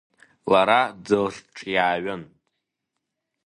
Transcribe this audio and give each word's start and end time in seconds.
Лара 0.51 0.81
дырҿиаҩын. 1.05 2.23